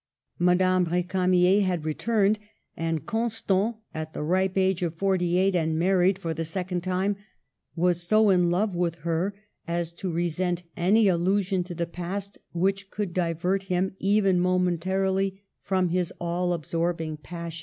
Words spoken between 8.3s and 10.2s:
in love with her as to